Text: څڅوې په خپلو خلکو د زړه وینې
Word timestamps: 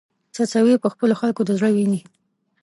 څڅوې 0.35 0.75
په 0.83 0.87
خپلو 0.93 1.13
خلکو 1.21 1.41
د 1.45 1.49
زړه 1.57 1.69
وینې 1.75 2.01